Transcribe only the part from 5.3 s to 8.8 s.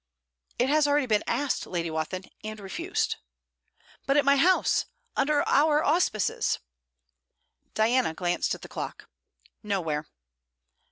our auspices!' Diana glanced at the